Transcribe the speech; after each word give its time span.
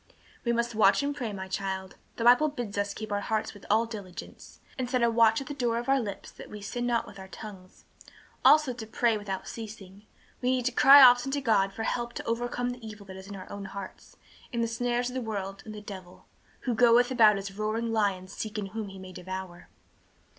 "We 0.43 0.51
must 0.51 0.73
watch 0.73 1.03
and 1.03 1.15
pray, 1.15 1.31
my 1.31 1.47
child. 1.47 1.95
The 2.15 2.23
Bible 2.23 2.47
bids 2.49 2.75
us 2.75 2.95
keep 2.95 3.11
our 3.11 3.21
hearts 3.21 3.53
with 3.53 3.67
all 3.69 3.85
diligence, 3.85 4.59
and 4.75 4.89
set 4.89 5.03
a 5.03 5.11
watch 5.11 5.39
at 5.41 5.45
the 5.45 5.53
door 5.53 5.77
of 5.77 5.87
our 5.87 5.99
lips 5.99 6.31
that 6.31 6.49
we 6.49 6.59
sin 6.59 6.87
not 6.87 7.05
with 7.05 7.19
our 7.19 7.27
tongues. 7.27 7.85
Also 8.43 8.73
to 8.73 8.87
pray 8.87 9.15
without 9.15 9.47
ceasing. 9.47 10.07
We 10.41 10.49
need 10.49 10.65
to 10.65 10.71
cry 10.71 11.03
often 11.03 11.29
to 11.33 11.39
God 11.39 11.71
for 11.71 11.83
help 11.83 12.13
to 12.13 12.25
overcome 12.25 12.71
the 12.71 12.83
evil 12.83 13.05
that 13.05 13.15
is 13.15 13.27
in 13.27 13.35
our 13.35 13.47
own 13.51 13.65
hearts, 13.65 14.17
and 14.51 14.63
the 14.63 14.67
snares 14.67 15.09
of 15.09 15.13
the 15.13 15.21
world 15.21 15.61
and 15.67 15.75
the 15.75 15.81
devil, 15.81 16.25
'who 16.61 16.73
goeth 16.73 17.11
about 17.11 17.37
as 17.37 17.51
a 17.51 17.53
roaring 17.53 17.93
lion 17.93 18.27
seeking 18.27 18.65
whom 18.69 18.87
he 18.89 18.97
may 18.97 19.11
devour.'" 19.13 19.67